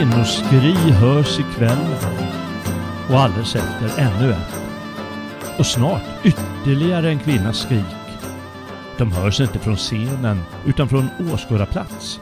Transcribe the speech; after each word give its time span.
kvinnoskri 0.00 0.72
hörs 0.72 1.38
i 1.38 1.44
och 3.10 3.20
alldeles 3.20 3.56
efter 3.56 3.98
ännu 3.98 4.32
ett. 4.32 4.62
Och 5.58 5.66
snart 5.66 6.02
ytterligare 6.24 7.10
en 7.10 7.18
kvinnas 7.18 7.58
skrik. 7.58 7.84
De 8.98 9.12
hörs 9.12 9.40
inte 9.40 9.58
från 9.58 9.76
scenen 9.76 10.40
utan 10.66 10.88
från 10.88 11.08
åskådarplats. 11.32 12.20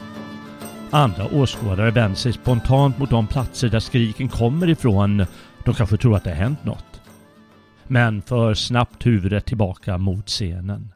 Andra 0.91 1.25
åskådare 1.25 1.91
vänder 1.91 2.17
sig 2.17 2.33
spontant 2.33 2.97
mot 2.97 3.09
de 3.09 3.27
platser 3.27 3.69
där 3.69 3.79
skriken 3.79 4.29
kommer 4.29 4.69
ifrån. 4.69 5.25
De 5.65 5.73
kanske 5.73 5.97
tror 5.97 6.15
att 6.15 6.23
det 6.23 6.29
har 6.29 6.37
hänt 6.37 6.65
något. 6.65 7.01
Men 7.87 8.21
för 8.21 8.53
snabbt 8.53 9.05
huvudet 9.05 9.45
tillbaka 9.45 9.97
mot 9.97 10.27
scenen. 10.27 10.93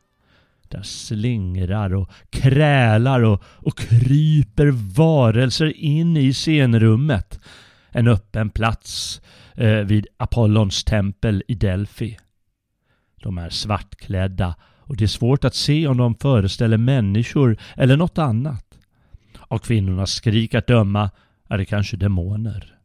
Där 0.74 0.84
slingrar 0.84 1.94
och 1.94 2.10
krälar 2.30 3.24
och, 3.24 3.44
och 3.46 3.78
kryper 3.78 4.68
varelser 4.96 5.78
in 5.78 6.18
i 6.18 6.34
scenrummet. 6.34 7.40
En 7.90 8.08
öppen 8.08 8.50
plats 8.50 9.22
eh, 9.56 9.78
vid 9.78 10.08
Apollons 10.18 10.84
tempel 10.84 11.44
i 11.48 11.56
Delphi. 11.56 12.18
De 13.24 13.38
är 13.38 13.50
svartklädda 13.50 14.56
och 14.80 14.98
det 14.98 15.04
är 15.04 15.08
svårt 15.08 15.44
att 15.44 15.56
se 15.56 15.88
om 15.88 15.98
de 15.98 16.16
föreställer 16.16 16.78
människor 16.78 17.58
eller 17.76 17.98
något 17.98 18.18
annat. 18.18 18.80
Av 19.48 19.58
kvinnornas 19.58 20.12
skrik 20.12 20.56
att 20.56 20.68
döma 20.68 21.12
är 21.50 21.58
det 21.58 21.66
kanske 21.66 21.98
demoner. 21.98 22.80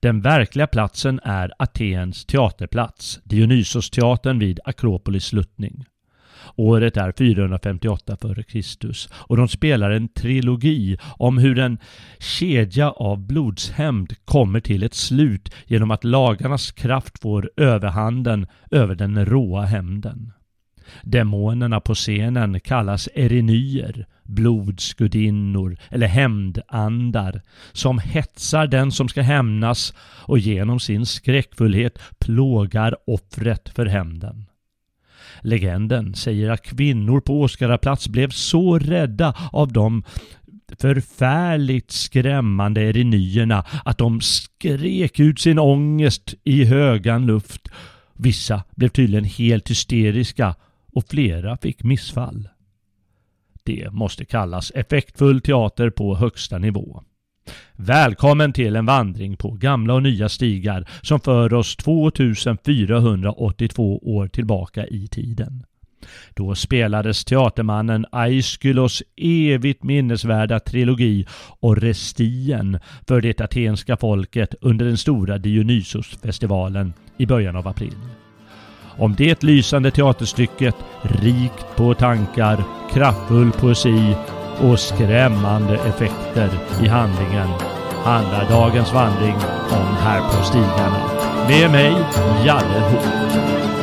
Den 0.00 0.20
verkliga 0.20 0.66
platsen 0.66 1.20
är 1.22 1.52
Atens 1.58 2.24
teaterplats, 2.24 3.20
Dionysos-teatern 3.24 4.38
vid 4.38 4.60
Akropolis 4.64 5.24
sluttning. 5.24 5.86
Året 6.56 6.96
är 6.96 7.12
458 7.12 8.16
f.Kr. 8.22 8.92
och 9.12 9.36
de 9.36 9.48
spelar 9.48 9.90
en 9.90 10.08
trilogi 10.08 10.96
om 11.02 11.38
hur 11.38 11.58
en 11.58 11.78
kedja 12.18 12.90
av 12.90 13.26
blodshämnd 13.26 14.14
kommer 14.24 14.60
till 14.60 14.82
ett 14.82 14.94
slut 14.94 15.54
genom 15.66 15.90
att 15.90 16.04
lagarnas 16.04 16.72
kraft 16.72 17.22
får 17.22 17.50
överhanden 17.56 18.46
över 18.70 18.94
den 18.94 19.26
råa 19.26 19.62
hämnden. 19.62 20.32
Demonerna 21.02 21.80
på 21.80 21.94
scenen 21.94 22.60
kallas 22.60 23.08
erinyer, 23.14 24.06
blodsgudinnor 24.22 25.76
eller 25.90 26.06
hämndandar 26.06 27.42
som 27.72 27.98
hetsar 27.98 28.66
den 28.66 28.92
som 28.92 29.08
ska 29.08 29.22
hämnas 29.22 29.94
och 30.00 30.38
genom 30.38 30.80
sin 30.80 31.06
skräckfullhet 31.06 31.98
plågar 32.18 32.96
offret 33.06 33.68
för 33.68 33.86
hämnden. 33.86 34.46
Legenden 35.40 36.14
säger 36.14 36.50
att 36.50 36.62
kvinnor 36.62 37.20
på 37.20 37.40
Åskaraplats 37.40 38.08
blev 38.08 38.30
så 38.30 38.78
rädda 38.78 39.34
av 39.52 39.72
de 39.72 40.02
förfärligt 40.78 41.90
skrämmande 41.90 42.80
erinyerna 42.80 43.64
att 43.84 43.98
de 43.98 44.20
skrek 44.20 45.20
ut 45.20 45.40
sin 45.40 45.58
ångest 45.58 46.34
i 46.44 46.64
högan 46.64 47.26
luft. 47.26 47.68
Vissa 48.14 48.62
blev 48.76 48.88
tydligen 48.88 49.24
helt 49.24 49.70
hysteriska 49.70 50.54
och 50.92 51.08
flera 51.08 51.56
fick 51.56 51.82
missfall. 51.82 52.48
Det 53.64 53.92
måste 53.92 54.24
kallas 54.24 54.70
effektfull 54.70 55.40
teater 55.40 55.90
på 55.90 56.16
högsta 56.16 56.58
nivå. 56.58 57.02
Välkommen 57.76 58.52
till 58.52 58.76
en 58.76 58.86
vandring 58.86 59.36
på 59.36 59.50
gamla 59.50 59.94
och 59.94 60.02
nya 60.02 60.28
stigar 60.28 60.88
som 61.02 61.20
för 61.20 61.54
oss 61.54 61.76
2482 61.76 63.98
år 63.98 64.28
tillbaka 64.28 64.86
i 64.86 65.08
tiden. 65.08 65.64
Då 66.34 66.54
spelades 66.54 67.24
teatermannen 67.24 68.06
Aiskylos 68.12 69.02
evigt 69.16 69.82
minnesvärda 69.82 70.60
trilogi 70.60 71.26
Orestien 71.60 72.78
för 73.08 73.20
det 73.20 73.40
atenska 73.40 73.96
folket 73.96 74.54
under 74.60 74.84
den 74.84 74.96
stora 74.96 75.38
Dionysosfestivalen 75.38 76.92
i 77.16 77.26
början 77.26 77.56
av 77.56 77.68
april. 77.68 77.96
Om 78.98 79.14
det 79.14 79.42
lysande 79.42 79.90
teaterstycket, 79.90 80.74
rikt 81.02 81.76
på 81.76 81.94
tankar, 81.94 82.64
kraftfull 82.92 83.52
poesi 83.52 84.16
och 84.60 84.78
skrämmande 84.78 85.74
effekter 85.74 86.50
i 86.84 86.88
handlingen 86.88 87.48
handlar 88.04 88.48
dagens 88.50 88.92
vandring 88.92 89.34
om 89.70 89.96
här 90.00 90.20
på 90.20 90.44
stigarna. 90.44 91.00
Med 91.48 91.70
mig, 91.70 91.96
Jalle 92.44 92.80
Hook. 92.90 93.75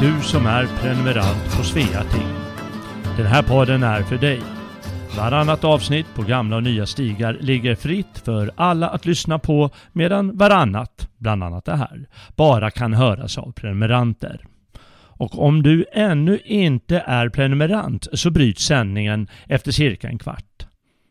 Du 0.00 0.22
som 0.22 0.46
är 0.46 0.66
prenumerant 0.66 1.56
på 1.56 1.62
Sveating. 1.62 2.28
Den 3.16 3.26
här 3.26 3.42
podden 3.42 3.82
är 3.82 4.02
för 4.02 4.18
dig. 4.18 4.40
Varannat 5.16 5.64
avsnitt 5.64 6.06
på 6.14 6.22
gamla 6.22 6.56
och 6.56 6.62
nya 6.62 6.86
stigar 6.86 7.36
ligger 7.40 7.74
fritt 7.74 8.18
för 8.24 8.50
alla 8.56 8.88
att 8.88 9.06
lyssna 9.06 9.38
på 9.38 9.70
medan 9.92 10.36
varannat, 10.36 11.08
bland 11.16 11.44
annat 11.44 11.64
det 11.64 11.76
här, 11.76 12.06
bara 12.36 12.70
kan 12.70 12.94
höras 12.94 13.38
av 13.38 13.52
prenumeranter. 13.52 14.44
Och 15.00 15.38
om 15.38 15.62
du 15.62 15.86
ännu 15.92 16.38
inte 16.44 16.98
är 17.06 17.28
prenumerant 17.28 18.06
så 18.12 18.30
bryts 18.30 18.64
sändningen 18.64 19.28
efter 19.46 19.72
cirka 19.72 20.08
en 20.08 20.18
kvart. 20.18 20.47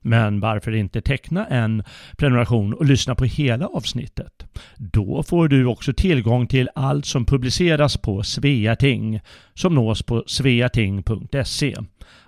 Men 0.02 0.40
varför 0.40 0.76
inte 0.76 1.02
teckna 1.02 1.46
en 1.46 1.84
prenumeration 2.18 2.74
och 2.74 2.86
lyssna 2.86 3.16
på 3.16 3.26
hela 3.26 3.68
avsnittet? 3.68 4.46
Då 4.78 5.24
får 5.24 5.48
du 5.48 5.66
också 5.66 5.94
tillgång 5.94 6.48
till 6.48 6.70
allt 6.76 7.06
som 7.06 7.26
publiceras 7.26 7.98
på 7.98 8.24
Sveating 8.24 9.22
som 9.54 9.76
nås 9.76 10.04
på 10.04 10.24
sveating.se. 10.28 11.76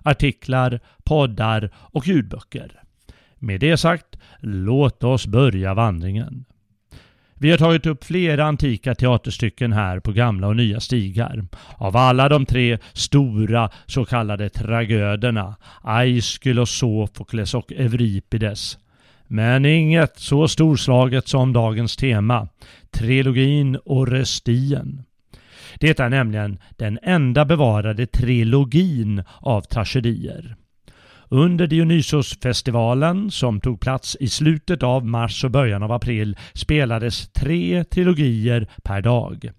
Artiklar, 0.04 0.80
poddar 1.04 1.72
och 1.76 2.08
ljudböcker. 2.08 2.82
Med 3.36 3.60
det 3.60 3.78
sagt, 3.78 4.20
låt 4.40 5.04
oss 5.04 5.28
börja 5.28 5.74
vandringen. 5.74 6.46
Vi 7.42 7.52
har 7.52 7.58
tagit 7.58 7.86
upp 7.86 8.04
flera 8.04 8.46
antika 8.46 8.96
teaterstycken 8.96 9.74
här 9.74 10.00
på 10.00 10.12
gamla 10.12 10.48
och 10.48 10.56
nya 10.56 10.80
stigar. 10.80 11.46
Av 11.78 11.98
alla 11.98 12.30
de 12.30 12.46
tre 12.46 12.78
stora 12.94 13.70
så 13.86 14.06
kallade 14.06 14.50
tragöderna, 14.50 15.56
Aiskylos, 15.82 16.72
Sofokles 16.72 17.54
och 17.54 17.72
Euripides. 17.72 18.78
Men 19.28 19.66
inget 19.66 20.20
så 20.20 20.48
storslaget 20.48 21.28
som 21.28 21.54
dagens 21.54 21.96
tema, 21.96 22.48
trilogin 22.92 23.78
Orestien. 23.86 25.04
Det 25.80 26.00
är 26.00 26.10
nämligen 26.10 26.60
den 26.78 27.00
enda 27.04 27.46
bevarade 27.46 28.08
trilogin 28.08 29.24
av 29.40 29.62
tragedier. 29.62 30.56
Under 31.32 31.68
Dionysosfestivalen 31.68 33.32
som 33.32 33.62
tog 33.62 33.80
plats 33.80 34.18
i 34.20 34.28
slutet 34.28 34.84
av 34.84 35.06
mars 35.06 35.44
och 35.44 35.52
början 35.52 35.84
av 35.84 35.92
april 35.92 36.38
spelades 36.54 37.30
tre 37.30 37.84
trilogier 37.84 38.68
per 38.84 39.02
dag. 39.02 39.52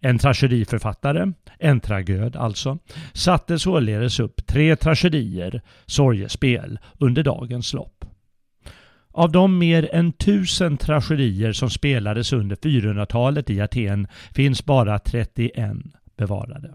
En 0.00 0.18
tragediförfattare, 0.18 1.32
en 1.58 1.80
tragöd 1.80 2.36
alltså, 2.36 2.78
satte 3.12 3.58
således 3.58 4.20
upp 4.20 4.46
tre 4.46 4.76
tragedier, 4.76 5.62
sorgespel, 5.86 6.78
under 6.98 7.22
dagens 7.22 7.74
lopp. 7.74 8.04
Av 9.12 9.32
de 9.32 9.58
mer 9.58 9.94
än 9.94 10.12
tusen 10.12 10.76
tragedier 10.76 11.52
som 11.52 11.70
spelades 11.70 12.32
under 12.32 12.56
400-talet 12.56 13.50
i 13.50 13.60
Aten 13.60 14.06
finns 14.34 14.64
bara 14.64 14.98
31 14.98 15.76
bevarade. 16.16 16.74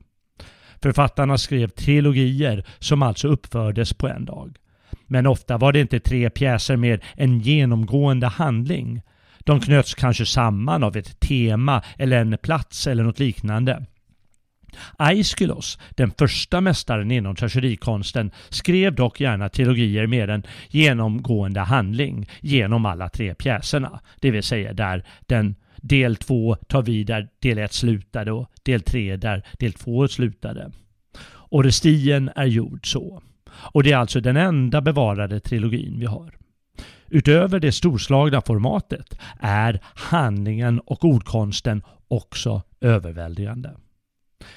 Författarna 0.82 1.38
skrev 1.38 1.68
trilogier 1.68 2.66
som 2.80 3.04
alltså 3.04 3.28
uppfördes 3.28 3.94
på 3.94 4.08
en 4.08 4.26
dag. 4.26 4.58
Men 5.08 5.28
ofta 5.28 5.58
var 5.58 5.74
det 5.74 5.80
inte 5.80 6.00
tre 6.00 6.30
pjäser 6.30 6.76
med 6.76 7.04
en 7.14 7.40
genomgående 7.40 8.28
handling. 8.28 9.02
De 9.40 9.62
knöts 9.62 9.94
kanske 9.94 10.26
samman 10.26 10.84
av 10.84 10.98
ett 10.98 11.20
tema 11.20 11.82
eller 11.98 12.22
en 12.22 12.38
plats 12.38 12.88
eller 12.88 13.04
något 13.04 13.20
liknande. 13.20 13.86
Aeschylus, 14.98 15.80
den 15.90 16.12
första 16.12 16.62
mästaren 16.62 17.12
inom 17.12 17.36
tragedikonsten, 17.36 18.32
skrev 18.50 18.96
dock 18.96 19.20
gärna 19.20 19.50
trilogier 19.50 20.08
med 20.08 20.30
en 20.30 20.44
genomgående 20.70 21.60
handling 21.60 22.30
genom 22.42 22.86
alla 22.86 23.10
tre 23.10 23.36
pjäserna. 23.36 24.00
Det 24.20 24.32
vill 24.32 24.44
säga 24.44 24.74
där 24.74 25.04
den 25.20 25.56
del 25.88 26.16
2 26.16 26.56
tar 26.56 26.82
vid 26.82 27.08
där 27.08 27.30
del 27.40 27.58
1 27.58 27.74
slutade 27.74 28.32
och 28.32 28.50
del 28.64 28.82
3 28.82 29.18
där 29.18 29.44
del 29.60 29.74
2 29.74 30.08
slutade. 30.08 30.72
Orestien 31.50 32.30
är 32.36 32.46
gjord 32.46 32.92
så. 32.92 33.22
Och 33.52 33.84
det 33.84 33.92
är 33.92 33.98
alltså 33.98 34.20
den 34.20 34.38
enda 34.38 34.82
bevarade 34.82 35.40
trilogin 35.40 36.00
vi 36.00 36.06
har. 36.06 36.34
Utöver 37.08 37.60
det 37.60 37.72
storslagna 37.72 38.42
formatet 38.42 39.20
är 39.40 39.80
handlingen 39.96 40.80
och 40.80 41.06
ordkonsten 41.06 41.82
också 42.08 42.62
överväldigande. 42.82 43.72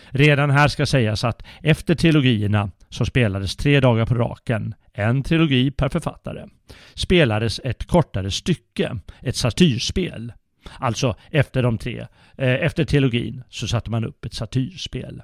Redan 0.09 0.51
här 0.51 0.69
ska 0.69 0.87
sägas 0.87 1.25
att 1.25 1.43
efter 1.63 1.95
trilogierna, 1.95 2.71
som 2.89 3.07
spelades 3.07 3.57
tre 3.57 3.81
dagar 3.81 4.07
på 4.07 4.15
raken, 4.15 4.75
en 4.93 5.23
trilogi 5.23 5.71
per 5.71 5.89
författare, 5.89 6.47
spelades 6.95 7.61
ett 7.65 7.87
kortare 7.87 8.31
stycke, 8.31 8.99
ett 9.21 9.37
satyrspel. 9.37 10.33
Alltså 10.79 11.17
efter 11.31 11.63
de 11.63 11.79
tre, 11.79 12.07
eh, 12.37 12.55
efter 12.55 12.85
trilogin 12.85 13.43
så 13.49 13.69
satte 13.69 13.91
man 13.91 14.05
upp 14.05 14.25
ett 14.25 14.35
satyrspel. 14.35 15.23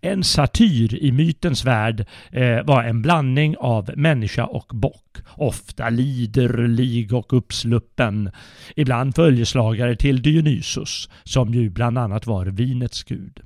En 0.00 0.24
satyr 0.24 0.94
i 0.94 1.12
mytens 1.12 1.64
värld 1.64 2.06
eh, 2.30 2.62
var 2.64 2.84
en 2.84 3.02
blandning 3.02 3.56
av 3.56 3.90
människa 3.96 4.44
och 4.44 4.70
bock. 4.74 5.16
Ofta 5.36 5.90
liderlig 5.90 7.12
och 7.12 7.32
uppsluppen. 7.32 8.30
Ibland 8.76 9.14
följeslagare 9.14 9.96
till 9.96 10.22
Dionysos, 10.22 11.10
som 11.24 11.54
ju 11.54 11.70
bland 11.70 11.98
annat 11.98 12.26
var 12.26 12.46
vinets 12.46 13.04
gud. 13.04 13.40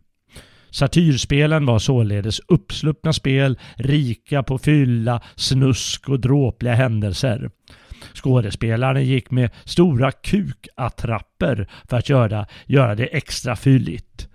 Satyrspelen 0.70 1.66
var 1.66 1.78
således 1.78 2.40
uppsluppna 2.48 3.12
spel, 3.12 3.58
rika 3.76 4.42
på 4.42 4.58
fylla, 4.58 5.20
snusk 5.36 6.08
och 6.08 6.20
dråpliga 6.20 6.74
händelser. 6.74 7.50
Skådespelaren 8.22 9.04
gick 9.04 9.30
med 9.30 9.50
stora 9.64 10.12
kukattrapper 10.12 11.68
för 11.88 11.96
att 11.96 12.08
göra, 12.08 12.46
göra 12.66 12.94
det 12.94 13.06
extra 13.06 13.56
fylligt. 13.56 14.28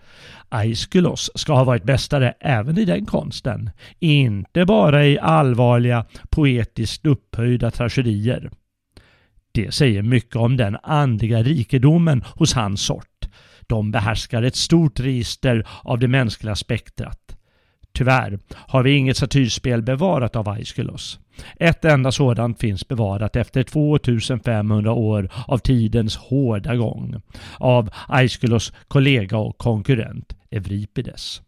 Aiskylos 0.50 1.32
ska 1.36 1.54
ha 1.54 1.64
varit 1.64 1.84
mästare 1.84 2.34
även 2.40 2.78
i 2.78 2.86
den 2.86 3.06
konsten, 3.06 3.70
inte 4.00 4.66
bara 4.66 5.06
i 5.06 5.20
allvarliga, 5.20 6.06
poetiskt 6.30 7.06
upphöjda 7.06 7.72
tragedier. 7.72 8.50
Det 9.52 9.74
säger 9.74 10.02
mycket 10.02 10.36
om 10.36 10.58
den 10.58 10.78
andliga 10.84 11.44
rikedomen 11.44 12.24
hos 12.36 12.54
hans 12.54 12.82
sort. 12.82 13.28
De 13.68 13.92
behärskar 13.92 14.44
ett 14.44 14.56
stort 14.56 15.00
register 15.00 15.68
av 15.84 16.00
det 16.00 16.08
mänskliga 16.08 16.56
spektrat. 16.56 17.25
Tyvärr 17.96 18.40
har 18.54 18.84
vi 18.84 18.96
inget 18.96 19.18
satyrspel 19.18 19.82
bevarat 19.82 20.36
av 20.36 20.50
Aiskylos. 20.50 21.20
Ett 21.60 21.86
enda 21.86 22.12
sådant 22.12 22.60
finns 22.60 22.88
bevarat 22.88 23.36
efter 23.36 23.64
2500 23.64 24.92
år 24.92 25.30
av 25.48 25.58
tidens 25.58 26.16
hårda 26.16 26.76
gång 26.76 27.22
av 27.58 27.90
Aiskylos 28.08 28.74
kollega 28.88 29.38
och 29.38 29.58
konkurrent 29.58 30.36
Euripides. 30.52 31.42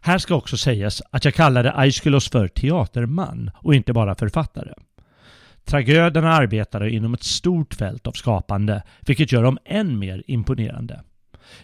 Här 0.00 0.18
ska 0.18 0.34
också 0.34 0.56
sägas 0.56 1.02
att 1.10 1.24
jag 1.24 1.34
kallade 1.34 1.72
Aiskylos 1.72 2.28
för 2.30 2.48
teaterman 2.48 3.50
och 3.54 3.74
inte 3.74 3.92
bara 3.92 4.14
författare. 4.14 4.72
Tragöderna 5.64 6.32
arbetade 6.32 6.90
inom 6.90 7.14
ett 7.14 7.22
stort 7.22 7.74
fält 7.74 8.06
av 8.06 8.12
skapande, 8.12 8.82
vilket 9.06 9.32
gör 9.32 9.42
dem 9.42 9.58
än 9.64 9.98
mer 9.98 10.22
imponerande. 10.26 11.00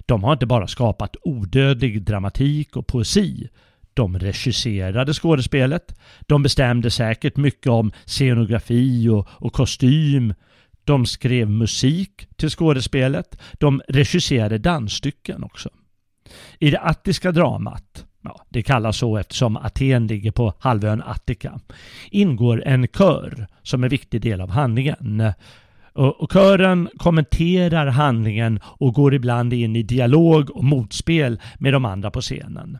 De 0.06 0.24
har 0.24 0.32
inte 0.32 0.46
bara 0.46 0.66
skapat 0.66 1.16
odödlig 1.22 2.02
dramatik 2.02 2.76
och 2.76 2.86
poesi. 2.86 3.48
De 3.94 4.18
regisserade 4.18 5.14
skådespelet. 5.14 5.98
De 6.20 6.42
bestämde 6.42 6.90
säkert 6.90 7.36
mycket 7.36 7.66
om 7.66 7.92
scenografi 8.04 9.08
och, 9.08 9.28
och 9.30 9.52
kostym. 9.52 10.34
De 10.84 11.06
skrev 11.06 11.50
musik 11.50 12.28
till 12.36 12.50
skådespelet. 12.50 13.40
De 13.52 13.82
regisserade 13.88 14.58
dansstycken 14.58 15.44
också. 15.44 15.70
I 16.58 16.70
det 16.70 16.80
attiska 16.80 17.32
dramat, 17.32 18.04
ja, 18.22 18.46
det 18.48 18.62
kallas 18.62 18.96
så 18.96 19.16
eftersom 19.16 19.56
Aten 19.56 20.06
ligger 20.06 20.30
på 20.30 20.54
halvön 20.58 21.02
Attika, 21.02 21.60
ingår 22.10 22.62
en 22.66 22.86
kör 22.88 23.46
som 23.62 23.82
är 23.82 23.86
en 23.86 23.90
viktig 23.90 24.20
del 24.20 24.40
av 24.40 24.50
handlingen. 24.50 25.32
Och, 25.92 26.32
kören 26.32 26.88
kommenterar 26.96 27.86
handlingen 27.86 28.60
och 28.64 28.94
går 28.94 29.14
ibland 29.14 29.52
in 29.52 29.76
i 29.76 29.82
dialog 29.82 30.50
och 30.50 30.64
motspel 30.64 31.40
med 31.58 31.72
de 31.72 31.84
andra 31.84 32.10
på 32.10 32.20
scenen. 32.20 32.78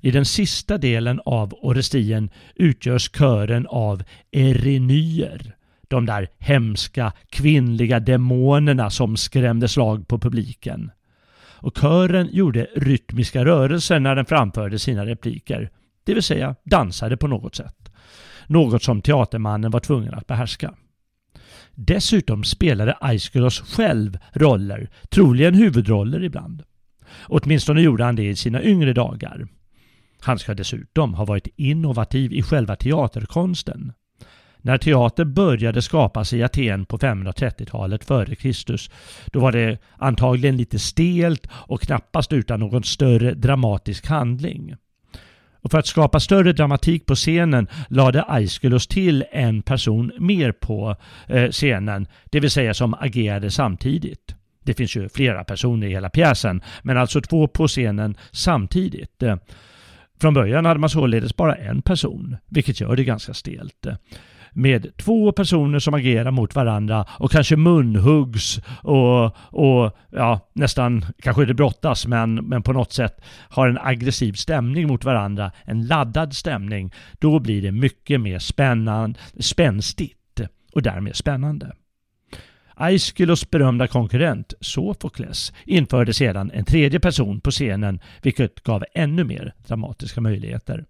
I 0.00 0.10
den 0.10 0.24
sista 0.24 0.78
delen 0.78 1.20
av 1.24 1.54
Orestien 1.54 2.30
utgörs 2.54 3.10
kören 3.18 3.66
av 3.66 4.02
erinyer, 4.30 5.54
de 5.88 6.06
där 6.06 6.28
hemska 6.38 7.12
kvinnliga 7.30 8.00
demonerna 8.00 8.90
som 8.90 9.16
skrämde 9.16 9.68
slag 9.68 10.08
på 10.08 10.18
publiken. 10.18 10.90
Och 11.60 11.78
kören 11.78 12.28
gjorde 12.32 12.68
rytmiska 12.76 13.44
rörelser 13.44 14.00
när 14.00 14.16
den 14.16 14.26
framförde 14.26 14.78
sina 14.78 15.06
repliker, 15.06 15.70
det 16.04 16.14
vill 16.14 16.22
säga 16.22 16.54
dansade 16.64 17.16
på 17.16 17.26
något 17.26 17.54
sätt. 17.54 17.92
Något 18.46 18.82
som 18.82 19.02
teatermannen 19.02 19.70
var 19.70 19.80
tvungen 19.80 20.14
att 20.14 20.26
behärska. 20.26 20.74
Dessutom 21.80 22.44
spelade 22.44 22.92
Aiskylos 23.00 23.60
själv 23.60 24.18
roller, 24.32 24.90
troligen 25.08 25.54
huvudroller 25.54 26.24
ibland. 26.24 26.62
Åtminstone 27.26 27.80
gjorde 27.80 28.04
han 28.04 28.16
det 28.16 28.28
i 28.28 28.36
sina 28.36 28.62
yngre 28.62 28.92
dagar. 28.92 29.48
Han 30.20 30.38
ska 30.38 30.54
dessutom 30.54 31.14
ha 31.14 31.24
varit 31.24 31.48
innovativ 31.56 32.32
i 32.32 32.42
själva 32.42 32.76
teaterkonsten. 32.76 33.92
När 34.58 34.78
teater 34.78 35.24
började 35.24 35.82
skapas 35.82 36.32
i 36.32 36.42
Aten 36.42 36.86
på 36.86 36.98
530-talet 36.98 38.04
före 38.04 38.34
Kristus, 38.34 38.90
då 39.26 39.40
var 39.40 39.52
det 39.52 39.78
antagligen 39.96 40.56
lite 40.56 40.78
stelt 40.78 41.46
och 41.52 41.80
knappast 41.80 42.32
utan 42.32 42.60
någon 42.60 42.84
större 42.84 43.34
dramatisk 43.34 44.06
handling. 44.06 44.74
Och 45.62 45.70
för 45.70 45.78
att 45.78 45.86
skapa 45.86 46.20
större 46.20 46.52
dramatik 46.52 47.06
på 47.06 47.14
scenen 47.14 47.68
lade 47.88 48.22
Aiskylos 48.22 48.86
till 48.86 49.24
en 49.32 49.62
person 49.62 50.12
mer 50.18 50.52
på 50.52 50.96
eh, 51.26 51.50
scenen, 51.50 52.06
det 52.24 52.40
vill 52.40 52.50
säga 52.50 52.74
som 52.74 52.94
agerade 52.94 53.50
samtidigt. 53.50 54.34
Det 54.64 54.74
finns 54.74 54.96
ju 54.96 55.08
flera 55.08 55.44
personer 55.44 55.86
i 55.86 55.90
hela 55.90 56.10
pjäsen, 56.10 56.62
men 56.82 56.96
alltså 56.96 57.20
två 57.20 57.48
på 57.48 57.68
scenen 57.68 58.16
samtidigt. 58.32 59.22
Eh, 59.22 59.36
från 60.20 60.34
början 60.34 60.64
hade 60.64 60.80
man 60.80 60.90
således 60.90 61.36
bara 61.36 61.54
en 61.54 61.82
person, 61.82 62.36
vilket 62.48 62.80
gör 62.80 62.96
det 62.96 63.04
ganska 63.04 63.34
stelt 63.34 63.86
med 64.52 64.96
två 64.96 65.32
personer 65.32 65.78
som 65.78 65.94
agerar 65.94 66.30
mot 66.30 66.54
varandra 66.54 67.06
och 67.10 67.30
kanske 67.30 67.56
munhuggs 67.56 68.60
och, 68.82 69.24
och 69.36 69.96
ja, 70.10 70.40
nästan, 70.52 71.04
kanske 71.22 71.42
inte 71.42 71.54
brottas, 71.54 72.06
men, 72.06 72.34
men 72.34 72.62
på 72.62 72.72
något 72.72 72.92
sätt 72.92 73.20
har 73.48 73.68
en 73.68 73.78
aggressiv 73.78 74.32
stämning 74.32 74.86
mot 74.86 75.04
varandra, 75.04 75.52
en 75.64 75.86
laddad 75.86 76.36
stämning, 76.36 76.92
då 77.18 77.38
blir 77.38 77.62
det 77.62 77.72
mycket 77.72 78.20
mer 78.20 78.38
spännande, 78.38 79.18
spänstigt 79.38 80.40
och 80.72 80.82
därmed 80.82 81.16
spännande. 81.16 81.72
Aiskylos 82.80 83.50
berömda 83.50 83.86
konkurrent 83.86 84.54
Sofokles 84.60 85.52
införde 85.64 86.14
sedan 86.14 86.50
en 86.50 86.64
tredje 86.64 87.00
person 87.00 87.40
på 87.40 87.50
scenen 87.50 88.00
vilket 88.22 88.62
gav 88.62 88.84
ännu 88.94 89.24
mer 89.24 89.54
dramatiska 89.66 90.20
möjligheter. 90.20 90.84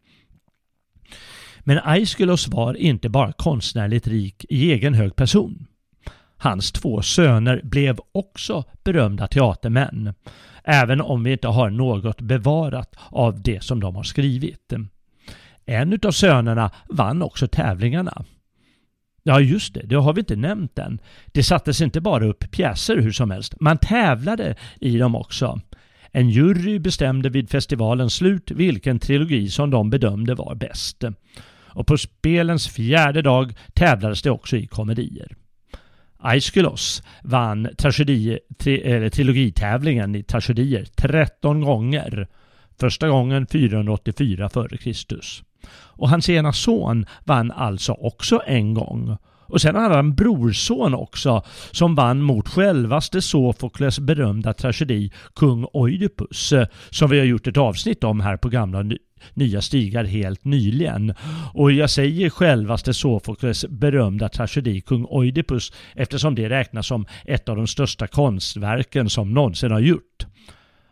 Men 1.61 1.79
Aiskylos 1.85 2.49
var 2.49 2.75
inte 2.75 3.09
bara 3.09 3.33
konstnärligt 3.33 4.07
rik 4.07 4.45
i 4.49 4.73
egen 4.73 4.95
hög 4.95 5.17
person. 5.17 5.67
Hans 6.37 6.73
två 6.73 7.03
söner 7.03 7.61
blev 7.65 7.99
också 8.13 8.65
berömda 8.85 9.27
teatermän, 9.27 10.15
även 10.65 11.01
om 11.01 11.25
vi 11.25 11.33
inte 11.33 11.49
har 11.49 11.71
något 11.71 12.21
bevarat 12.21 12.97
av 13.09 13.43
det 13.43 13.65
som 13.65 13.81
de 13.81 13.97
har 13.97 14.03
skrivit. 14.03 14.73
En 15.67 15.99
av 16.03 16.11
sönerna 16.11 16.71
vann 16.89 17.23
också 17.23 17.49
tävlingarna. 17.49 18.25
Ja 19.23 19.41
just 19.41 19.75
det, 19.75 19.83
det 19.87 19.97
har 19.97 20.13
vi 20.13 20.21
inte 20.21 20.37
nämnt 20.37 20.79
än. 20.79 20.99
Det 21.27 21.43
sattes 21.43 21.81
inte 21.81 22.01
bara 22.01 22.27
upp 22.27 22.51
pjäser 22.51 22.97
hur 22.97 23.13
som 23.13 23.31
helst, 23.31 23.55
man 23.61 23.79
tävlade 23.79 24.55
i 24.81 24.99
dem 24.99 25.15
också. 25.15 25.61
En 26.19 26.31
jury 26.31 26.79
bestämde 26.79 27.29
vid 27.29 27.51
festivalens 27.51 28.15
slut 28.15 28.51
vilken 28.51 28.99
trilogi 28.99 29.49
som 29.49 29.71
de 29.71 29.91
bedömde 29.91 30.35
var 30.35 30.55
bäst 30.55 31.05
och 31.67 31.87
på 31.87 31.99
spelens 31.99 32.69
fjärde 32.69 33.23
dag 33.23 33.55
tävlades 33.75 34.23
det 34.23 34.31
också 34.31 34.57
i 34.57 34.67
komedier. 34.67 35.37
Aiskylos 36.19 37.03
vann 37.23 37.69
tragedi, 37.79 38.39
tri, 38.59 39.11
trilogitävlingen 39.11 40.15
i 40.15 40.23
tragedier 40.23 40.85
13 40.85 41.61
gånger. 41.61 42.29
Första 42.81 43.09
gången 43.09 43.47
484 43.47 44.47
f.Kr. 44.47 45.17
Och 45.71 46.09
hans 46.09 46.29
ena 46.29 46.53
son 46.53 47.07
vann 47.25 47.53
alltså 47.53 47.93
också 47.93 48.43
en 48.47 48.75
gång. 48.75 49.17
Och 49.49 49.61
sen 49.61 49.75
hade 49.75 49.95
han 49.95 50.05
en 50.05 50.15
brorson 50.15 50.95
också 50.95 51.43
som 51.71 51.95
vann 51.95 52.23
mot 52.23 52.49
självaste 52.49 53.23
Sofokles 53.23 53.99
berömda 53.99 54.53
tragedi 54.53 55.13
Kung 55.37 55.67
Oidipus 55.73 56.53
som 56.91 57.11
vi 57.11 57.19
har 57.19 57.27
gjort 57.27 57.47
ett 57.47 57.57
avsnitt 57.57 58.05
om 58.05 58.21
här 58.21 58.37
på 58.37 58.49
gamla 58.49 58.85
nya 59.35 59.63
stigar 59.63 60.05
helt 60.05 60.45
nyligen. 60.45 61.15
Och 61.55 61.73
jag 61.73 61.91
säger 61.91 62.31
självaste 62.31 62.95
Sofokles 62.95 63.67
berömda 63.69 64.29
tragedi 64.29 64.81
Kung 64.81 65.05
Oidipus 65.05 65.73
eftersom 65.95 66.35
det 66.35 66.49
räknas 66.49 66.87
som 66.87 67.07
ett 67.25 67.49
av 67.49 67.57
de 67.57 67.67
största 67.67 68.07
konstverken 68.07 69.11
som 69.11 69.35
någonsin 69.35 69.71
har 69.71 69.81
gjort. 69.81 70.28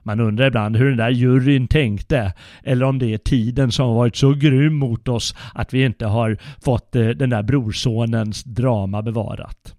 Man 0.07 0.21
undrar 0.21 0.47
ibland 0.47 0.77
hur 0.77 0.89
den 0.89 0.97
där 0.97 1.11
juryn 1.11 1.69
tänkte 1.69 2.33
eller 2.63 2.87
om 2.87 2.99
det 2.99 3.15
är 3.15 3.19
tiden 3.19 3.73
som 3.73 3.87
har 3.87 3.95
varit 3.95 4.17
så 4.17 4.33
grym 4.33 4.75
mot 4.75 5.09
oss 5.09 5.35
att 5.55 5.75
vi 5.75 5.85
inte 5.85 6.07
har 6.07 6.39
fått 6.65 6.97
eh, 6.97 7.09
den 7.09 7.31
där 7.31 7.43
brorsonens 7.43 8.45
drama 8.45 9.03
bevarat. 9.03 9.75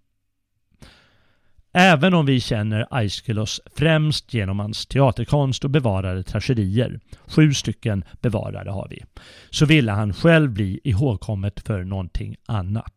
Även 1.74 2.14
om 2.14 2.26
vi 2.26 2.40
känner 2.40 2.88
Aeschylus 2.90 3.62
främst 3.76 4.34
genom 4.34 4.60
hans 4.60 4.86
teaterkonst 4.86 5.64
och 5.64 5.70
bevarade 5.70 6.24
tragedier, 6.24 7.00
sju 7.26 7.54
stycken 7.54 8.04
bevarade 8.22 8.72
har 8.72 8.88
vi, 8.90 9.04
så 9.50 9.66
ville 9.66 9.92
han 9.92 10.14
själv 10.14 10.52
bli 10.52 10.80
ihågkommet 10.84 11.60
för 11.60 11.84
någonting 11.84 12.36
annat. 12.46 12.94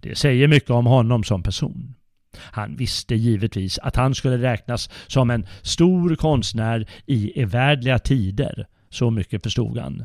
Det 0.00 0.18
säger 0.18 0.48
mycket 0.48 0.70
om 0.70 0.86
honom 0.86 1.24
som 1.24 1.42
person. 1.42 1.94
Han 2.38 2.76
visste 2.76 3.14
givetvis 3.14 3.78
att 3.78 3.96
han 3.96 4.14
skulle 4.14 4.38
räknas 4.38 4.90
som 5.06 5.30
en 5.30 5.46
stor 5.62 6.16
konstnär 6.16 6.86
i 7.06 7.40
evärdliga 7.40 7.98
tider, 7.98 8.66
så 8.90 9.10
mycket 9.10 9.42
förstod 9.42 9.78
han. 9.78 10.04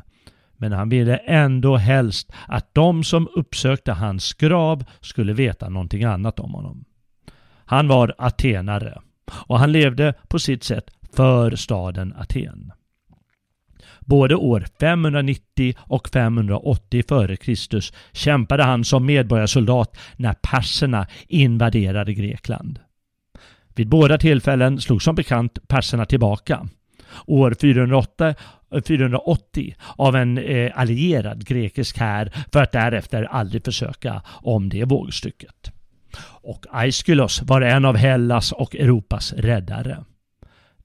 Men 0.56 0.72
han 0.72 0.88
ville 0.88 1.16
ändå 1.16 1.76
helst 1.76 2.32
att 2.48 2.74
de 2.74 3.04
som 3.04 3.28
uppsökte 3.34 3.92
hans 3.92 4.34
grav 4.34 4.84
skulle 5.00 5.32
veta 5.32 5.68
någonting 5.68 6.04
annat 6.04 6.40
om 6.40 6.54
honom. 6.54 6.84
Han 7.64 7.88
var 7.88 8.14
atenare 8.18 8.98
och 9.30 9.58
han 9.58 9.72
levde 9.72 10.14
på 10.28 10.38
sitt 10.38 10.64
sätt 10.64 10.90
för 11.12 11.56
staden 11.56 12.14
Aten. 12.18 12.72
Både 14.06 14.34
år 14.34 14.66
590 14.80 15.74
och 15.78 16.08
580 16.08 17.02
f.Kr. 17.08 17.80
kämpade 18.12 18.62
han 18.62 18.84
som 18.84 19.06
medborgarsoldat 19.06 19.96
när 20.16 20.32
perserna 20.32 21.06
invaderade 21.28 22.14
Grekland. 22.14 22.78
Vid 23.74 23.88
båda 23.88 24.18
tillfällen 24.18 24.80
slog 24.80 25.02
som 25.02 25.14
bekant 25.14 25.68
perserna 25.68 26.04
tillbaka. 26.04 26.68
År 27.26 27.56
408 27.60 28.34
480 28.86 29.74
av 29.96 30.16
en 30.16 30.38
eh, 30.38 30.72
allierad 30.74 31.46
grekisk 31.46 31.98
här 31.98 32.32
för 32.52 32.62
att 32.62 32.72
därefter 32.72 33.22
aldrig 33.22 33.64
försöka 33.64 34.22
om 34.28 34.68
det 34.68 34.84
vågstycket. 34.84 35.72
Och 36.42 36.66
Aeschylus 36.70 37.42
var 37.42 37.60
en 37.60 37.84
av 37.84 37.96
Hellas 37.96 38.52
och 38.52 38.76
Europas 38.76 39.32
räddare. 39.32 40.04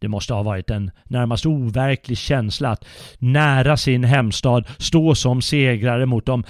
Det 0.02 0.08
måste 0.08 0.34
ha 0.34 0.44
varit 0.44 0.70
en 0.70 0.92
närmast 1.04 1.46
overklig 1.46 2.18
känsla 2.18 2.70
att 2.70 2.86
nära 3.20 3.78
sin 3.78 4.04
hemstad 4.04 4.68
stå 4.78 5.16
som 5.16 5.42
segrare 5.42 6.06
mot 6.06 6.26
de 6.26 6.44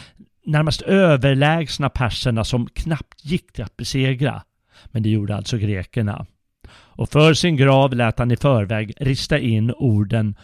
närmast 0.46 0.82
överlägsna 0.82 1.90
perserna 1.90 2.44
som 2.44 2.68
knappt 2.68 3.26
gick 3.26 3.60
att 3.60 3.78
besegra. 3.78 4.42
Men 4.86 5.04
det 5.04 5.10
gjorde 5.10 5.36
alltså 5.36 5.58
grekerna. 5.58 6.26
Och 6.74 7.10
för 7.10 7.34
sin 7.34 7.58
grav 7.58 7.94
lät 7.94 8.20
han 8.20 8.32
i 8.32 8.38
förväg 8.38 8.94
rista 9.00 9.40
in 9.40 9.72
orden 9.72 10.36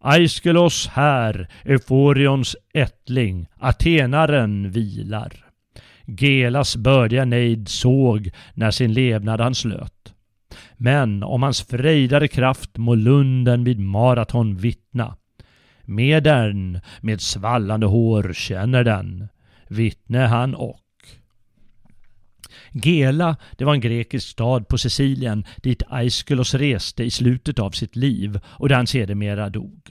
Aiskelos 0.00 0.88
här, 0.88 1.48
Euforions 1.64 2.56
ättling, 2.74 3.46
atenaren 3.60 4.70
vilar. 4.70 5.44
Gelas 6.06 6.76
bördiga 6.76 7.24
nejd 7.24 7.68
såg 7.68 8.30
när 8.54 8.70
sin 8.70 8.92
levnad 8.92 9.40
han 9.40 9.54
slöt. 9.54 10.13
Men 10.76 11.22
om 11.22 11.42
hans 11.42 11.62
frejdade 11.62 12.28
kraft 12.28 12.76
må 12.76 12.94
lunden 12.94 13.64
vid 13.64 13.80
maraton 13.80 14.56
vittna. 14.56 15.16
Medern 15.84 16.80
med 17.00 17.20
svallande 17.20 17.86
hår 17.86 18.32
känner 18.32 18.84
den, 18.84 19.28
vittne 19.68 20.18
han 20.18 20.54
och. 20.54 20.80
Gela, 22.72 23.36
det 23.56 23.64
var 23.64 23.74
en 23.74 23.80
grekisk 23.80 24.28
stad 24.28 24.68
på 24.68 24.78
Sicilien 24.78 25.44
dit 25.62 25.82
Aiskylos 25.88 26.54
reste 26.54 27.04
i 27.04 27.10
slutet 27.10 27.58
av 27.58 27.70
sitt 27.70 27.96
liv 27.96 28.40
och 28.46 28.68
där 28.68 28.76
han 28.76 28.86
sedermera 28.86 29.50
dog. 29.50 29.90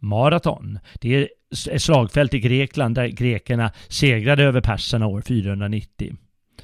Maraton, 0.00 0.78
det 1.00 1.14
är 1.14 1.28
ett 1.70 1.82
slagfält 1.82 2.34
i 2.34 2.40
Grekland 2.40 2.94
där 2.94 3.06
grekerna 3.06 3.72
segrade 3.88 4.42
över 4.42 4.60
perserna 4.60 5.06
år 5.06 5.20
490. 5.20 6.16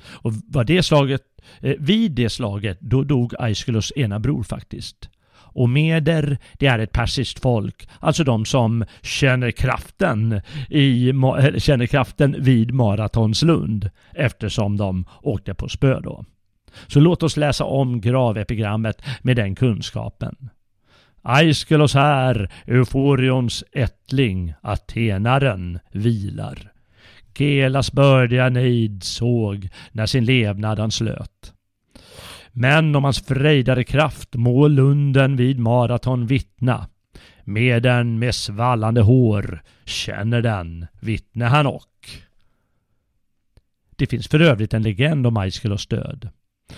Och 0.03 0.33
var 0.47 0.65
det 0.65 0.83
slaget, 0.83 1.23
eh, 1.61 1.75
vid 1.79 2.13
det 2.13 2.31
slaget, 2.31 2.81
då 2.81 3.03
dog 3.03 3.35
Aeschylus 3.39 3.93
ena 3.97 4.19
bror 4.19 4.43
faktiskt. 4.43 5.09
Och 5.55 5.69
meder, 5.69 6.39
det 6.59 6.67
är 6.67 6.79
ett 6.79 6.93
persiskt 6.93 7.41
folk, 7.41 7.89
alltså 8.01 8.25
de 8.25 8.45
som 8.45 8.85
känner 9.03 9.51
kraften, 9.51 10.41
i, 10.69 11.13
känner 11.59 11.87
kraften 11.87 12.37
vid 12.39 12.75
Maratonslund 12.75 13.91
eftersom 14.13 14.77
de 14.77 15.05
åkte 15.23 15.55
på 15.55 15.69
spö 15.69 16.01
då. 16.01 16.25
Så 16.87 17.01
låt 17.01 17.23
oss 17.23 17.37
läsa 17.37 17.65
om 17.65 18.01
gravepigrammet 18.01 19.03
med 19.23 19.37
den 19.37 19.55
kunskapen. 19.55 20.51
Aiskelos 21.23 21.95
här, 21.95 22.51
Euforions 22.67 23.65
ättling, 23.73 24.55
atenaren, 24.63 25.79
vilar. 25.93 26.74
Kelas 27.39 27.93
bördiga 27.93 28.49
nejd 28.49 29.03
såg 29.03 29.69
när 29.93 30.07
sin 30.07 30.25
levnad 30.25 30.79
han 30.79 30.91
slöt. 30.91 31.53
Men 32.53 32.97
om 32.97 33.05
hans 33.05 33.21
frejdade 33.27 33.85
kraft 33.85 34.35
må 34.35 34.69
lunden 34.69 35.37
vid 35.37 35.59
maraton 35.59 36.27
vittna. 36.27 36.89
Med 37.45 37.83
den 37.83 38.19
med 38.19 38.35
svallande 38.35 39.01
hår 39.01 39.63
känner 39.85 40.43
den, 40.43 40.87
vittne 41.01 41.45
han 41.45 41.67
och. 41.67 42.09
Det 43.97 44.07
finns 44.07 44.29
för 44.29 44.41
övrigt 44.41 44.75
en 44.75 44.83
legend 44.83 45.27
om 45.27 45.37
Aiskelos 45.37 45.87
död. 45.87 46.29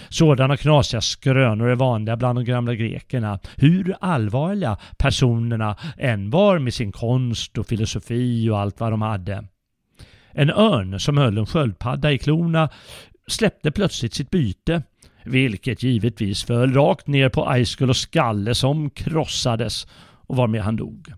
Sådana 0.08 0.56
knasiga 0.56 1.00
skrönor 1.00 1.68
är 1.68 1.74
vanliga 1.74 2.16
bland 2.16 2.38
de 2.38 2.44
gamla 2.44 2.74
grekerna, 2.74 3.38
hur 3.56 3.96
allvarliga 4.00 4.78
personerna 4.98 5.76
än 5.98 6.30
var 6.30 6.58
med 6.58 6.74
sin 6.74 6.92
konst 6.92 7.58
och 7.58 7.66
filosofi 7.66 8.50
och 8.50 8.58
allt 8.58 8.80
vad 8.80 8.92
de 8.92 9.02
hade. 9.02 9.44
En 10.38 10.50
örn 10.50 11.00
som 11.00 11.18
höll 11.18 11.38
en 11.38 11.46
sköldpadda 11.46 12.12
i 12.12 12.18
klorna 12.18 12.68
släppte 13.26 13.70
plötsligt 13.70 14.14
sitt 14.14 14.30
byte, 14.30 14.82
vilket 15.24 15.82
givetvis 15.82 16.44
föll 16.44 16.74
rakt 16.74 17.06
ner 17.06 17.28
på 17.28 17.48
Aiskulos 17.48 17.98
skalle 17.98 18.54
som 18.54 18.90
krossades 18.90 19.86
och 20.26 20.36
varmed 20.36 20.62
han 20.62 20.76
dog. 20.76 21.12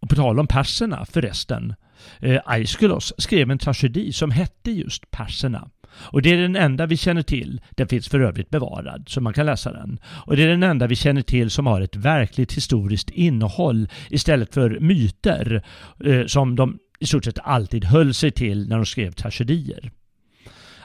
Och 0.00 0.08
på 0.08 0.14
tal 0.14 0.40
om 0.40 0.46
perserna 0.46 1.04
förresten, 1.04 1.74
eh, 2.18 2.40
Aiskulos 2.44 3.12
skrev 3.18 3.50
en 3.50 3.58
tragedi 3.58 4.12
som 4.12 4.30
hette 4.30 4.70
just 4.70 5.10
Perserna. 5.10 5.70
Och 5.92 6.22
det 6.22 6.32
är 6.32 6.36
den 6.36 6.56
enda 6.56 6.86
vi 6.86 6.96
känner 6.96 7.22
till. 7.22 7.60
Den 7.70 7.88
finns 7.88 8.08
för 8.08 8.20
övrigt 8.20 8.50
bevarad, 8.50 9.08
så 9.08 9.20
man 9.20 9.32
kan 9.32 9.46
läsa 9.46 9.72
den. 9.72 10.00
Och 10.26 10.36
det 10.36 10.42
är 10.42 10.48
den 10.48 10.62
enda 10.62 10.86
vi 10.86 10.96
känner 10.96 11.22
till 11.22 11.50
som 11.50 11.66
har 11.66 11.80
ett 11.80 11.96
verkligt 11.96 12.52
historiskt 12.52 13.10
innehåll 13.10 13.88
istället 14.10 14.54
för 14.54 14.80
myter 14.80 15.62
eh, 16.04 16.26
som 16.26 16.56
de 16.56 16.78
i 17.00 17.06
stort 17.06 17.24
sett 17.24 17.38
alltid 17.38 17.84
höll 17.84 18.14
sig 18.14 18.30
till 18.30 18.68
när 18.68 18.76
de 18.76 18.86
skrev 18.86 19.12
tragedier. 19.12 19.90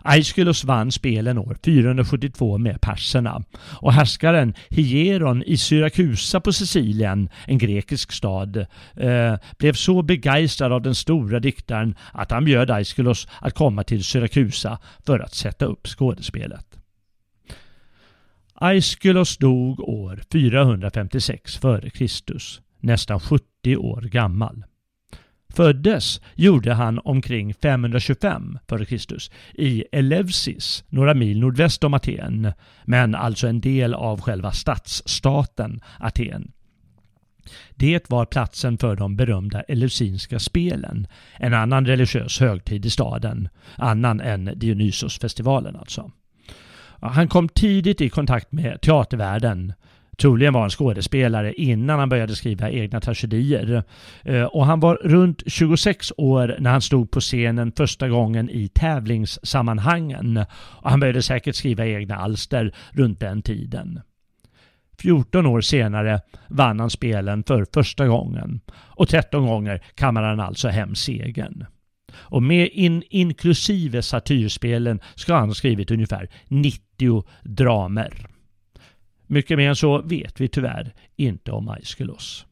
Aeschylus 0.08 0.64
vann 0.64 0.92
spelen 0.92 1.38
år 1.38 1.58
472 1.64 2.58
med 2.58 2.82
perserna 2.82 3.44
och 3.82 3.94
härskaren 3.94 4.54
Hieron 4.70 5.44
i 5.44 5.58
Syrakusa 5.58 6.40
på 6.40 6.54
Sicilien, 6.54 7.30
en 7.48 7.58
grekisk 7.58 8.12
stad, 8.12 8.58
eh, 8.96 9.36
blev 9.58 9.74
så 9.74 10.02
begeistrad 10.02 10.72
av 10.72 10.82
den 10.82 10.96
stora 10.96 11.40
diktaren 11.40 11.96
att 12.14 12.32
han 12.32 12.46
bjöd 12.46 12.72
Aeschylus 12.72 13.28
att 13.42 13.54
komma 13.54 13.84
till 13.84 14.04
Syrakusa 14.04 14.80
för 15.06 15.20
att 15.20 15.34
sätta 15.34 15.66
upp 15.66 15.88
skådespelet. 15.88 16.80
Aeschylus 18.54 19.38
dog 19.38 19.80
år 19.80 20.22
456 20.32 21.60
f.Kr. 21.64 22.38
nästan 22.80 23.20
70 23.20 23.78
år 23.78 24.02
gammal. 24.02 24.64
Föddes 25.56 26.22
gjorde 26.36 26.74
han 26.74 27.00
omkring 27.04 27.54
525 27.54 28.58
f.Kr. 28.68 29.18
i 29.54 29.84
Eleusis, 29.92 30.84
några 30.90 31.14
mil 31.14 31.40
nordväst 31.40 31.84
om 31.84 31.94
Aten, 31.94 32.54
men 32.86 33.16
alltså 33.16 33.48
en 33.48 33.62
del 33.62 33.94
av 33.94 34.22
själva 34.22 34.52
stadsstaten 34.52 35.82
Aten. 36.00 36.52
Det 37.76 38.10
var 38.10 38.26
platsen 38.26 38.78
för 38.78 38.96
de 38.96 39.16
berömda 39.16 39.62
Eleusinska 39.62 40.40
spelen, 40.40 41.08
en 41.40 41.54
annan 41.54 41.86
religiös 41.86 42.40
högtid 42.40 42.86
i 42.86 42.90
staden, 42.90 43.50
annan 43.76 44.20
än 44.20 44.52
Dionysosfestivalen 44.56 45.76
alltså. 45.76 46.12
Han 47.02 47.28
kom 47.28 47.50
tidigt 47.50 48.02
i 48.02 48.10
kontakt 48.10 48.52
med 48.52 48.82
teatervärlden 48.82 49.74
Troligen 50.18 50.54
var 50.54 50.62
han 50.62 50.70
skådespelare 50.70 51.54
innan 51.54 52.00
han 52.00 52.10
började 52.10 52.36
skriva 52.36 52.70
egna 52.70 53.02
tragedier. 53.02 53.84
Eh, 54.24 54.44
och 54.44 54.66
han 54.66 54.80
var 54.80 54.96
runt 54.96 55.44
26 55.48 56.12
år 56.18 56.56
när 56.60 56.72
han 56.72 56.82
stod 56.82 57.12
på 57.12 57.20
scenen 57.20 57.72
första 57.72 58.10
gången 58.10 58.50
i 58.50 58.68
tävlingssammanhangen. 58.68 60.46
Och 60.82 60.90
han 60.90 61.00
började 61.00 61.22
säkert 61.22 61.56
skriva 61.56 61.86
egna 61.86 62.16
alster 62.16 62.76
runt 62.92 63.20
den 63.20 63.42
tiden. 63.42 64.02
14 65.02 65.46
år 65.46 65.62
senare 65.62 66.22
vann 66.48 66.80
han 66.80 66.90
spelen 66.90 67.44
för 67.44 67.66
första 67.74 68.08
gången 68.08 68.60
och 68.72 69.10
13 69.10 69.46
gånger 69.46 69.84
kammade 69.96 70.28
han 70.28 70.40
alltså 70.40 70.68
hem 70.68 70.96
segern. 70.96 71.66
Och 72.18 72.44
med 72.44 72.70
in, 72.72 73.04
inklusive 73.10 74.02
satyrspelen 74.02 75.00
ska 75.16 75.36
han 75.36 75.50
ha 75.50 75.54
skrivit 75.54 75.92
ungefär 75.92 76.30
90 76.48 77.24
dramer. 77.44 78.35
Mycket 79.28 79.58
mer 79.58 79.70
än 79.70 79.76
så 79.76 80.02
vet 80.02 80.42
vi 80.42 80.48
tyvärr 80.48 80.94
inte 81.16 81.52
om 81.52 81.70
Aiskylos. 81.70 82.46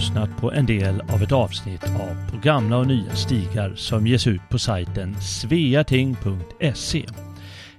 Lyssnat 0.00 0.36
på 0.36 0.52
en 0.52 0.66
del 0.66 1.00
av 1.00 1.22
ett 1.22 1.32
avsnitt 1.32 1.84
av 1.84 2.30
På 2.30 2.36
gamla 2.42 2.76
och 2.76 2.86
nya 2.86 3.14
stigar 3.14 3.74
som 3.74 4.06
ges 4.06 4.26
ut 4.26 4.40
på 4.50 4.58
sajten 4.58 5.20
sveating.se. 5.20 7.04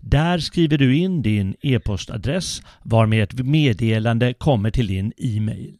Där 0.00 0.38
skriver 0.38 0.78
du 0.78 0.96
in 0.96 1.22
din 1.22 1.54
e-postadress 1.60 2.62
varmed 2.82 3.22
ett 3.22 3.46
meddelande 3.46 4.34
kommer 4.34 4.70
till 4.70 4.86
din 4.86 5.12
e-mail. 5.16 5.74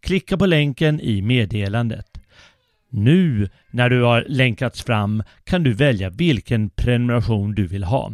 Klicka 0.00 0.36
på 0.36 0.46
länken 0.46 1.00
i 1.00 1.22
meddelandet. 1.22 2.15
Nu 2.96 3.48
när 3.70 3.90
du 3.90 4.02
har 4.02 4.24
länkats 4.28 4.82
fram 4.82 5.22
kan 5.44 5.62
du 5.62 5.72
välja 5.72 6.10
vilken 6.10 6.70
prenumeration 6.70 7.54
du 7.54 7.66
vill 7.66 7.84
ha. 7.84 8.12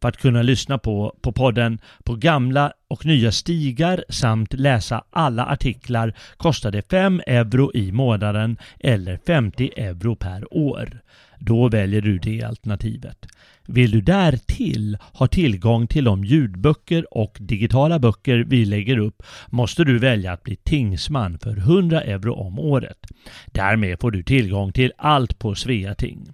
För 0.00 0.08
att 0.08 0.16
kunna 0.16 0.42
lyssna 0.42 0.78
på, 0.78 1.16
på 1.22 1.32
podden 1.32 1.78
på 2.04 2.14
gamla 2.14 2.72
och 2.88 3.06
nya 3.06 3.32
stigar 3.32 4.04
samt 4.08 4.52
läsa 4.52 5.04
alla 5.10 5.46
artiklar 5.46 6.14
kostar 6.36 6.70
det 6.70 6.90
5 6.90 7.22
euro 7.26 7.70
i 7.74 7.92
månaden 7.92 8.56
eller 8.80 9.18
50 9.26 9.70
euro 9.76 10.16
per 10.16 10.54
år. 10.54 11.00
Då 11.44 11.68
väljer 11.68 12.00
du 12.00 12.18
det 12.18 12.42
alternativet. 12.42 13.26
Vill 13.66 13.90
du 13.90 14.00
därtill 14.00 14.98
ha 15.12 15.26
tillgång 15.26 15.86
till 15.86 16.04
de 16.04 16.24
ljudböcker 16.24 17.14
och 17.16 17.36
digitala 17.40 17.98
böcker 17.98 18.44
vi 18.48 18.64
lägger 18.64 18.98
upp 18.98 19.22
måste 19.46 19.84
du 19.84 19.98
välja 19.98 20.32
att 20.32 20.42
bli 20.42 20.56
tingsman 20.56 21.38
för 21.38 21.56
100 21.56 22.02
euro 22.02 22.34
om 22.34 22.58
året. 22.58 22.98
Därmed 23.46 24.00
får 24.00 24.10
du 24.10 24.22
tillgång 24.22 24.72
till 24.72 24.92
allt 24.96 25.38
på 25.38 25.54
Sveating. 25.54 26.32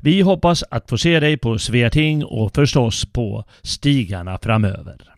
Vi 0.00 0.20
hoppas 0.20 0.64
att 0.70 0.90
få 0.90 0.98
se 0.98 1.20
dig 1.20 1.36
på 1.36 1.58
Sveating 1.58 2.24
och 2.24 2.54
förstås 2.54 3.04
på 3.12 3.44
stigarna 3.62 4.38
framöver. 4.42 5.17